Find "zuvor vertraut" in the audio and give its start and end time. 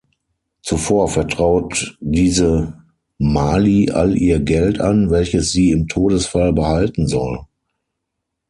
0.63-1.95